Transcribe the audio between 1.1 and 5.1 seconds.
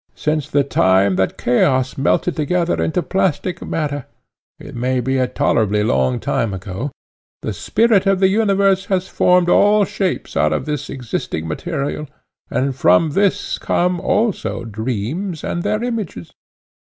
that Chaos melted together into plastic matter, it may